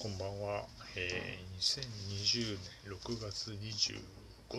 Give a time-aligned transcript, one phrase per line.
[0.00, 0.64] こんばんは、
[0.96, 2.56] えー、2020
[2.88, 4.00] 年6月25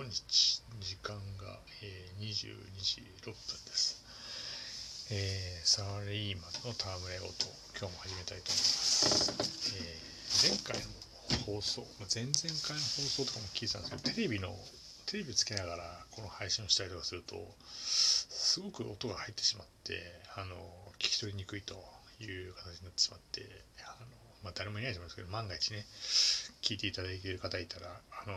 [0.06, 3.33] 日時間が、えー、22時6分
[3.66, 4.06] です、
[5.09, 9.34] えー、サラリーマンのタームレオと今日も始めたいと思います、
[10.46, 14.54] えー、前回の放送前々回の放送とかも聞いてたんですけどテレビの
[15.10, 17.34] テレビつけながらこの配信をしたりとかすると
[17.82, 20.05] すごく音が入ってしまって
[20.38, 20.54] あの
[21.02, 21.73] 聞き取りにくいと
[22.21, 23.42] いう形になってしまって
[23.82, 25.86] あのまあ、誰もいないと思いますけど、万が一ね、
[26.62, 28.34] 聞いていただいている方いたら、あの、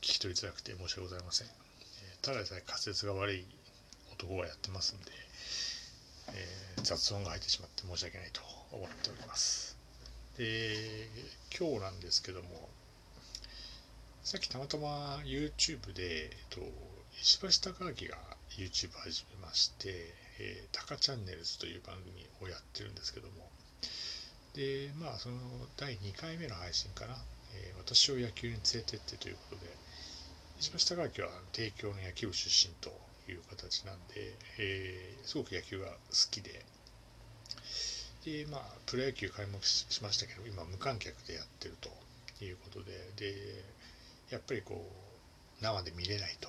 [0.00, 1.48] 聞き取りづらくて申し訳ございません。
[1.48, 3.46] えー、ただでさえ滑舌が悪い
[4.12, 5.10] 男がやってますんで、
[6.34, 8.40] えー、雑音が入ってしまって申し訳ないと
[8.72, 9.76] 思っております。
[10.36, 11.08] で、
[11.56, 12.68] 今日なんですけども、
[14.22, 16.60] さっきたまたま YouTube で、えっと、
[17.20, 18.18] 石橋貴明が
[18.50, 23.50] YouTube 始めまして、えー、タカチャンネルズという番組をやってるんですけども、
[24.54, 25.36] でまあその
[25.76, 27.14] 第2回目の配信かな、
[27.54, 29.70] えー、私を野球に連れてってということで
[30.60, 32.90] 石橋貴明は帝京の野球部出身と
[33.28, 35.94] いう形なんで、えー、すごく野球が好
[36.30, 36.64] きで。
[38.24, 41.90] でまあプロ野球開幕しましたけど今無観客でやってると
[42.42, 43.34] いうことでで
[44.30, 44.90] やっぱりこ
[45.60, 46.48] う生で見れないと。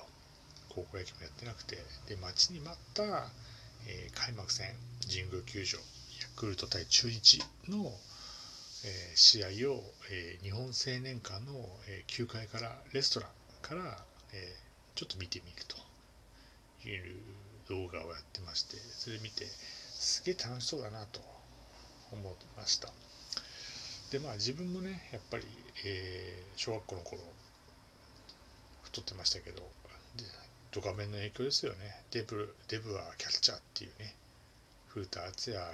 [0.76, 1.78] 高校野球もやってなくて。
[2.06, 3.02] で待ちに待った、
[3.88, 4.74] えー、開幕戦
[5.08, 5.78] 神宮球場。
[6.36, 7.92] クルト対中日の、
[8.84, 13.30] えー、試合を、えー、日本青年館の、えー、9階からレストラン
[13.62, 14.54] から、え
[14.94, 15.76] ちょっと見てみると
[16.88, 17.16] いう
[17.68, 21.20] 動画をやってましてそれ見てすげえ楽しそうだなと
[22.12, 22.88] 思いました。
[24.10, 25.44] でまあ自分もねやっぱり、
[25.84, 27.22] え小学校の頃
[28.82, 29.62] 太ってましたけど
[30.72, 31.78] ドカメンの影響ですよね。
[32.10, 34.14] デブデブはキャッチャーっていうね。
[34.96, 35.66] 古田敦也が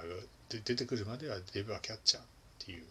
[0.49, 2.25] 出てくるまではデブはキャッチャーっ
[2.59, 2.83] ていう、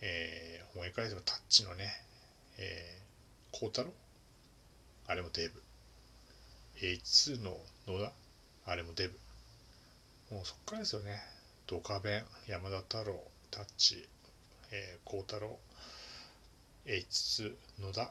[0.00, 1.92] えー、思い返せばタッチのね、
[2.58, 3.92] えー、孝太郎？
[5.06, 5.62] あれもデブ。
[6.82, 7.56] H2 の
[7.86, 8.12] 野田？
[8.66, 9.14] あれもデブ。
[10.34, 11.22] もうそっからですよね。
[11.68, 13.22] ドカベン山田太郎
[13.52, 14.08] タッチ
[14.72, 15.56] えー、孝太郎
[16.84, 18.02] H2 野田。
[18.02, 18.10] も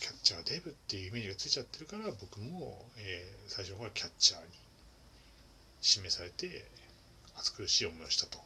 [0.00, 4.46] キャッチャーデブっていうイメージがついちゃってるから僕も、えー、最初の頃はキャッチャーに
[5.82, 6.64] 指名されて
[7.36, 8.38] 暑苦しい思いをしたと。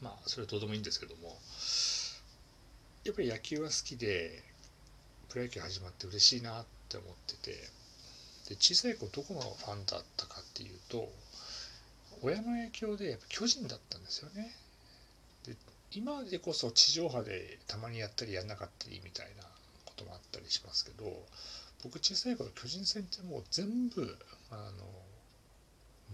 [0.00, 1.38] まあそれはどうでもいいんですけども。
[3.04, 4.42] やっぱり野球は好きで
[5.28, 7.84] プロ野球始まって嬉しいなって思ってて。
[8.48, 11.10] で小さい子どこのファンだったかっていうと
[12.22, 14.54] 親の影響でやっぱ巨人だったんですよね。
[15.46, 15.56] で
[15.92, 19.44] 今でこそ地上波でたまにやったりやんなかったりみたいな
[19.84, 21.04] こともあったりしますけど
[21.82, 24.18] 僕小さい頃巨人戦ってもう全部
[24.50, 24.84] あの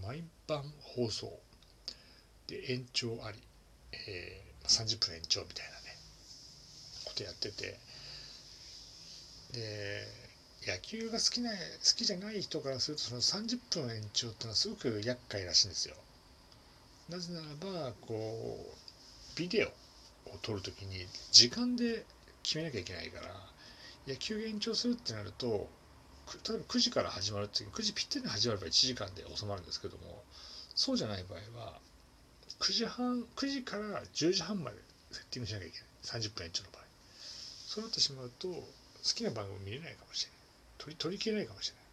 [0.02, 1.32] 毎晩放送
[2.46, 3.38] で延長あり、
[3.92, 5.96] えー、30分延長みたいなね
[7.04, 7.78] ことやってて
[9.52, 10.06] で
[10.66, 11.56] 野球が好きな好
[11.96, 15.94] きじゃない人からするとその30分延長ってのはすごく厄介らしいんですよ。
[17.08, 17.46] なぜなら
[17.86, 19.68] ばこうビデオ
[20.34, 22.04] を撮るときに時間で
[22.42, 23.34] 決めなきゃいけないから
[24.06, 25.68] 野球延長するってなると
[26.48, 30.22] 例えば9時から始まるっていう9時ぴったりに始まれば1時間で収まるんですけども
[30.74, 31.78] そうじゃない場合は
[32.60, 34.76] 9時半9時から10時半まで
[35.10, 36.20] セッティングしなきゃいけない。
[36.22, 36.82] 30分延長の場合。
[37.66, 38.64] そうなってしまうと好
[39.02, 40.38] きな番組見れないかもしれない。
[40.78, 41.84] 取り取り切れないかもしれない。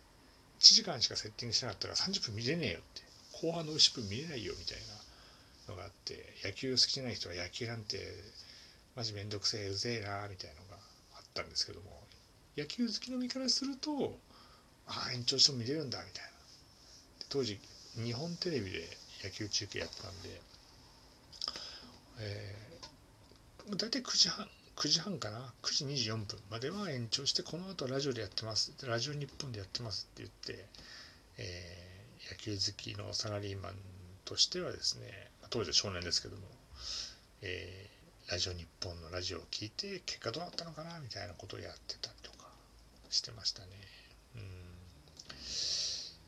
[0.59, 3.01] 1時間しかセッティングしなかったら30分見れねえよって。
[3.41, 4.77] 後半の牛分見れないよみたい
[5.67, 7.99] なのがあって野球好きじゃない人は野球なんて
[8.95, 10.77] マジめんどくせえうぜえなみたいなのが
[11.15, 12.01] あったんですけども
[12.57, 14.17] 野球好きの身からすると
[14.87, 16.31] ああ延長しても見れるんだみたいな。
[17.29, 17.59] 当時
[17.95, 18.87] 日本テレビで
[19.23, 20.41] 野球中継やったんで、
[22.19, 24.47] えー、大体9時半
[24.77, 25.53] 9時半かな。
[25.63, 28.73] 9時24分までは延長してこの後ラジオでやってます。
[28.85, 30.65] ラジオ日本でやってますって言って、
[31.37, 33.73] えー、野球好きのサラリーマン
[34.23, 36.43] としてはですね当時は少年ですけども、
[37.41, 42.50] えー、ラジオ日本のラジオを聞いて結果どうだったのかなみたいなことをやってたりとか
[43.09, 43.67] してましたね。
[44.35, 44.66] うん。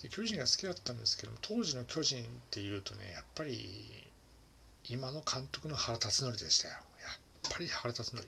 [0.01, 4.07] で巨人が好きだったんですけど当時の巨人っていうとねやっぱり
[4.87, 6.73] 今の監督の原辰徳でしたよ。
[6.73, 8.27] やっぱり原辰徳、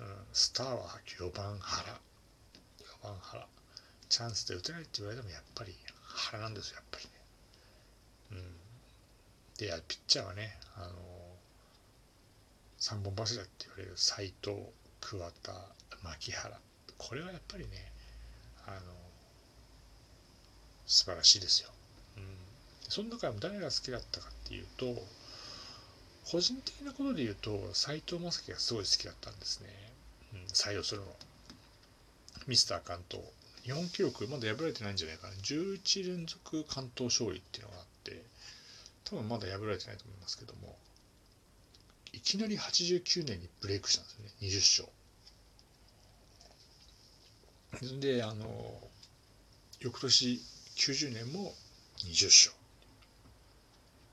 [0.00, 2.00] うん、スターは4番原。
[3.02, 3.46] 4番原。
[4.08, 7.10] チャンスで打てないって言われてもやっぱり原なんですよやっぱりね。
[8.32, 8.56] うん。
[9.58, 10.92] でピッチャーはねあの
[12.78, 14.56] 三本柱って言われる斎藤
[15.00, 15.52] 桑田
[16.02, 16.60] 牧原。
[16.96, 17.92] これはやっぱりね
[18.66, 18.80] あの
[20.88, 21.70] 素晴らしいですよ。
[22.16, 22.24] うん、
[22.88, 24.86] その中でも誰が好きだったかっていうと
[26.30, 29.68] 個人的なことで言うと斎藤正樹がすごい好きだったんですね、
[30.34, 31.06] うん、採用するの。
[32.46, 33.22] ミスター関東。
[33.62, 35.34] 日本記録まだ破られてないんじゃないかな。
[35.34, 38.22] 11連続関東勝利っていうのがあって
[39.04, 40.76] 多分まだ破られてないと思いますけども
[42.12, 44.32] いきなり89年にブレイクしたんですよね。
[44.40, 44.86] 20
[47.80, 48.00] 勝。
[48.00, 48.46] であの
[49.80, 50.40] 翌年
[50.78, 51.54] 90年も
[52.06, 52.54] 20勝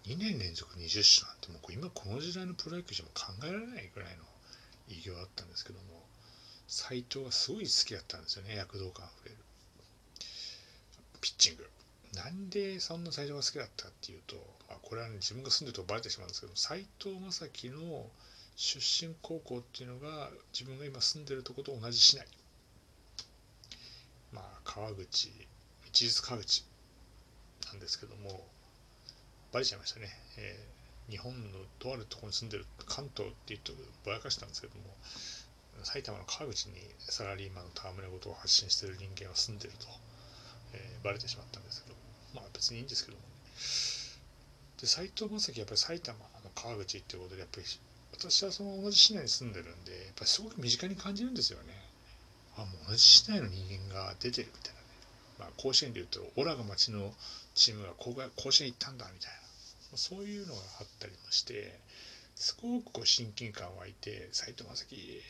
[0.06, 4.24] 2年連続20勝なんてもう今この時代のプロ野球じゃ考えられないぐらいの
[4.90, 6.04] 偉業だったんですけども
[6.68, 9.38] 斎藤はすごい好きだったんですよね躍動感あふれる。
[11.22, 11.70] ピッチング。
[12.14, 14.36] なんでそんな斎藤が好きだったっていうと、
[14.70, 18.08] まあ、これはね自分が住んでるとバレてしまうんですけど斎藤正樹の
[18.56, 22.26] 出身高校っていうのが自分が今住んでるとこと同じ市内。
[24.32, 25.32] まあ川口
[25.96, 26.66] 一律川口
[27.68, 28.46] なんですけども
[29.54, 33.72] バレちゃいましたね、えー、日本のとあるところに住んでる関東って言うと
[34.04, 34.82] ぼやかしたんですけども
[35.84, 39.88] 埼玉の川口にサラリーマンの戯れ事を発信してる人間は住んでると、
[40.74, 41.96] えー、バレてしまったんですけど
[42.36, 43.30] まあ別にいいんですけども、ね、
[44.82, 47.68] で斎藤正樹やっぱり埼玉の川口っていうことでやっぱり
[48.12, 51.72] 私はその同じ市内に住んでるんでやっぱりすごく身近に感じるんですよね。
[52.58, 54.75] あもう同じ市内の人間が出てるみたいな。
[55.40, 57.14] まあ甲子園でいうとオラが町の
[57.54, 57.94] チームが
[58.36, 59.32] 甲子園行ったんだみたい
[59.92, 61.80] なそういうのがあったりもして
[62.36, 65.22] すごくこう親近感湧いて斎藤正樹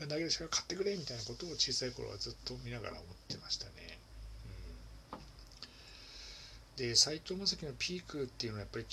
[0.00, 3.98] が投げる力買ってくれみたいなことを小さい頃はずっと見ながら思ってましたね。
[5.12, 5.18] うん、
[6.76, 8.84] で斎藤正樹のピークっていうのはやっぱり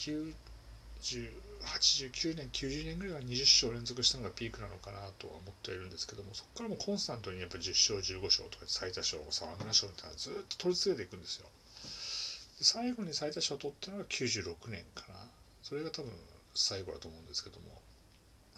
[1.02, 11.48] 89年90年ぐらいは20勝連続したのがピークなのかなとは思っているんですけどもそこからもコンスタントにやっぱ10勝15勝とか最多勝沢村賞みたいなずっと取り続けていくんですよ。
[12.62, 15.16] 最後に最多賞を取ったのが96年かな
[15.64, 16.12] それが多分
[16.54, 17.82] 最後だと思うんですけども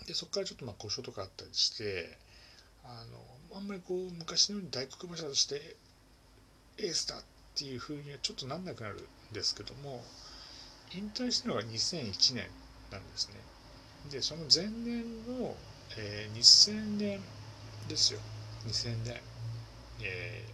[0.05, 2.17] でそこからちょっとまあ故障とかあったりして
[2.83, 3.05] あ
[3.51, 5.77] のあんまりこう昔のように大黒柱として
[6.79, 7.23] エースだっ
[7.55, 10.03] ていうふうにはちょっとなんなくなるんですけども
[10.95, 12.45] 引退したのが2001年
[12.91, 13.35] なんですね。
[14.11, 15.55] でその前年の、
[15.97, 17.19] えー、2000年
[17.87, 18.19] ですよ。
[18.67, 19.21] 2000年、
[20.01, 20.45] え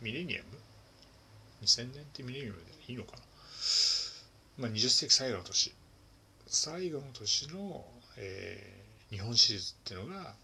[0.00, 0.44] ー、ミレニアム
[1.62, 2.56] ？2000年ってミレニアム
[2.86, 3.22] でいいのかな？
[4.58, 5.74] まあ20世紀最後の年。
[6.46, 7.84] 最後の年の、
[8.16, 10.34] えー、日本シリーズっていうのが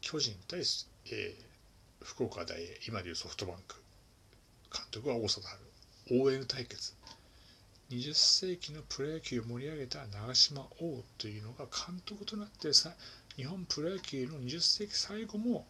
[0.00, 3.76] 巨人対、えー、福岡大英今でいうソフトバンク。
[4.72, 5.56] 監督は大貞
[6.08, 6.95] 治応援対決
[7.90, 12.90] 20世紀のプロ野球を盛り上げた長嶋王というのが監督となってさ
[13.36, 15.66] 日本プロ野球の20世紀最後も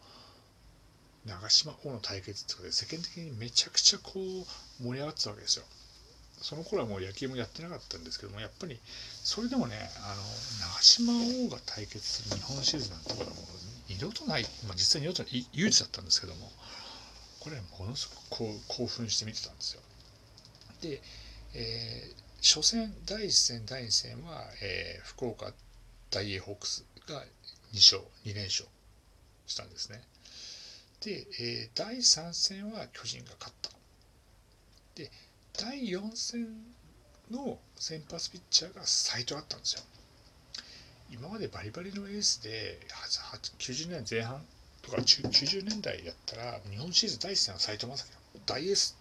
[1.25, 5.65] 長島王の対決ってことで世間的にめちゃくちゃこう盛り上がってたわけですよ。
[6.41, 8.79] その頃はもう野球もやってなかったんですけどもやっぱり
[9.23, 9.75] それでもね
[10.05, 10.21] あの
[10.71, 11.13] 長島
[11.45, 13.45] 王が対決する日本シリーズなんてことはもう
[13.89, 16.51] 二度とない、まあ、実際二度とない唯一だったんですけども
[17.39, 19.81] これものすごくこう興奮して見てたんですよ。
[20.81, 21.01] で、
[21.53, 25.53] えー、初戦第1戦第2戦は、えー、福岡
[26.09, 27.23] 大英ホークスが
[27.73, 28.65] 2勝2連勝
[29.45, 30.01] したんですね。
[31.01, 33.69] で、えー、第3戦は巨人が勝った。
[34.95, 35.11] で、
[35.59, 36.47] 第4戦
[37.31, 39.81] の先発ピッチャーが斎藤だったんですよ。
[41.09, 42.79] 今までバリバリのエースで
[43.59, 44.41] 90年前半
[44.81, 48.11] とか90年代やったら日本シリーズ第1戦は斎藤正樹
[48.45, 48.97] 大エース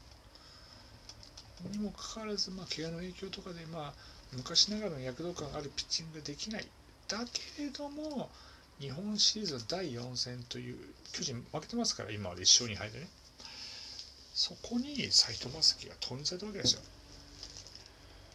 [1.64, 3.92] にもかかわらず、まあ、怪我の影響とかで、まあ、
[4.32, 6.66] 昔ながらの躍動感があるピッチングができない。
[7.08, 7.24] だ
[7.56, 8.28] けれども
[8.80, 10.76] 日本シリーズ第4戦という
[11.12, 13.08] 巨人負けてますから今まで1勝2敗でね。
[14.34, 16.82] そこに斎藤正樹が投入されたわけですよ。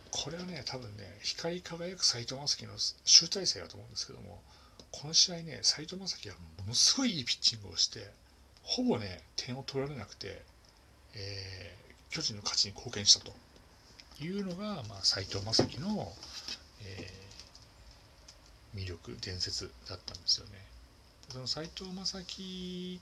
[0.09, 2.73] これはね多分ね光り輝く斎藤正樹の
[3.05, 4.41] 集大成だと思うんですけども
[4.91, 8.09] この試合ね斎藤正樹はものすごいいいピッチングをして
[8.63, 10.41] ほぼね点を取られなくて、
[11.15, 11.75] え、
[12.11, 13.33] 巨人の勝ちに貢献したと
[14.21, 16.11] いうのが、まあ、斎藤正樹の、
[16.85, 17.21] えー
[18.75, 20.51] 魅力伝説だったんですよね。
[21.29, 22.99] その斎藤正樹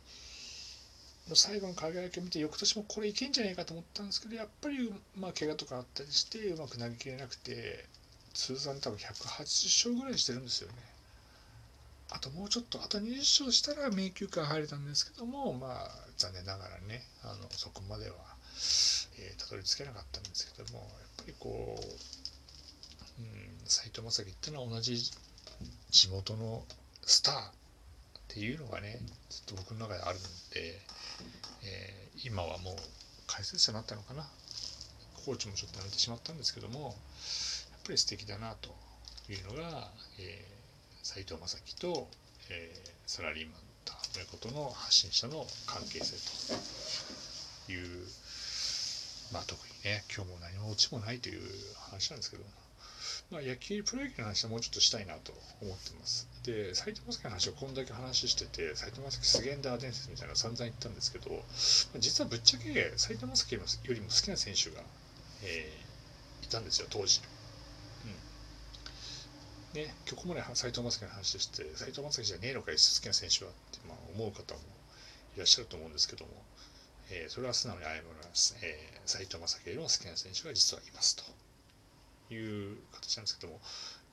[1.27, 7.85] の最後の輝きを見て翌年もこれいけんじゃないかと思ったんですけどやっぱりまあ怪我とかあったりしてうまく投げきれなくて
[8.33, 10.75] 通算多分180勝ぐらいしてるんですよね。
[12.11, 18.15] あともうちょっとあと20勝したら迷宮から入れたんですけどもまあ残念ながらねあのそこまでは、
[19.19, 25.11] えー、たどり着けなかったんですけどもやっぱりこう、うん、斎藤正樹っていうのは同じ
[25.91, 26.63] 地元の
[27.03, 27.51] スターっ
[28.29, 28.99] ていうのがね
[29.29, 30.79] ずっと僕の中であるんで、
[31.63, 32.75] えー、今はもう
[33.27, 34.27] 解説者になったのかな。
[35.25, 36.93] コーチもちょっとやめてしまったんですけどもやっ
[37.85, 38.69] ぱり素敵だなと
[39.29, 42.07] いうのが、えー、藤正樹と、
[42.49, 43.53] えー、サラリーマン
[43.85, 46.15] ということの発信者の関係性
[47.67, 48.07] という
[49.31, 51.41] まあ特にね今日も何もオチもないという
[51.91, 52.43] 話なんですけど
[53.31, 55.31] まあ、野球、プロ野球の話はもうちょっとしたいなと
[55.61, 56.27] 思ってます。
[56.43, 61.29] で、斎藤正樹の話をこんだけ話してて、斎藤正樹スゲンダー伝説みたいなの散々言ったんですけど、
[61.99, 63.61] 実はぶっちゃけ斎藤正樹よ
[63.93, 64.81] りも好きな選手が、
[65.43, 67.21] えー、いたんですよ、当時。
[69.75, 69.81] うん。
[69.83, 74.61] ね、ここまで斎藤正樹の話して、斎藤正樹じゃねえのか、好きな選手はって、まあ、思う方も
[75.35, 76.31] いらっしゃると思うんですけども、
[77.11, 78.55] えー、それは素直に謝ります。
[78.61, 81.23] えー、斉藤正樹よりも好きな選手が実はいますと。
[82.33, 83.59] いう形なんですけども、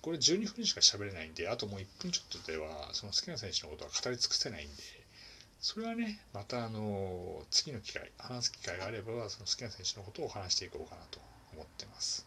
[0.03, 4.83] これ12分しか喋れないんで、あともう1分ちょっとでは、その好きな選手のことは語り尽くせないんで、
[5.61, 11.19] それはね、またあの、次の機会、話す機会があれば、その好きな選手のことを話していこうかなと
[11.53, 12.27] 思ってます。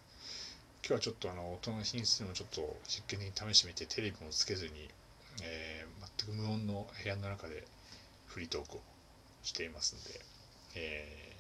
[0.82, 4.90] 今日はちょっとあの、音の品質をちょっと実験的に試してみて、テレビもつけずに、
[5.44, 7.66] えー、全く無音の部屋の中で
[8.28, 8.82] フリートークを
[9.44, 10.20] していますんで、
[10.76, 11.34] え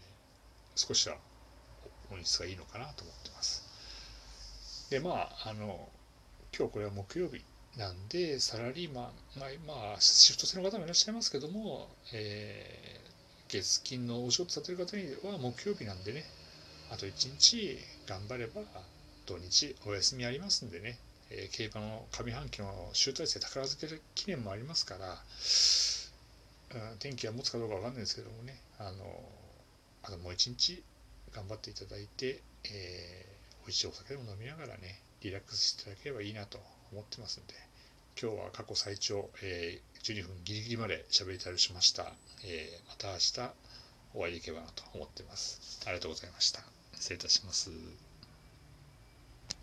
[0.76, 1.18] ー、少しは
[2.12, 4.88] 音質がいいのかなと思ってます。
[4.90, 5.90] でまああの
[6.58, 7.44] 今日これは木曜日
[7.78, 16.26] なんでサラリーマン、まあ、まあ、シフト制の方もいらっしゃいますけども、えー、月金のお仕事されてる方には木曜日なんでね
[16.92, 18.64] あと1日頑張れば
[19.28, 20.98] 土日お休みありますんでね、
[21.30, 25.16] えー、競馬の上半期の集大成宝漬け記念もありますから、
[27.00, 29.24] 天気は持つかどうかわかんないですけどもねあの
[30.04, 30.84] あともう1日
[31.32, 36.60] 頑張っていただいて、えー美味しいお酒でも飲みながらね、リラックスしていただければいいなと
[36.92, 37.54] 思ってますんで、
[38.20, 42.12] 今日は過去最長、えー、12分ギリギリまで喋りたりしました。
[42.46, 43.54] えー、また明日
[44.16, 45.82] お会いできればなと思ってます。
[45.86, 46.62] ありがとうございました。
[46.96, 47.70] 失礼いたします。